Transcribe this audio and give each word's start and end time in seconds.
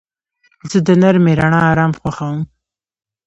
زه 0.69 0.77
د 0.87 0.89
نرمې 1.01 1.33
رڼا 1.39 1.59
آرام 1.71 1.91
خوښوم. 1.99 2.39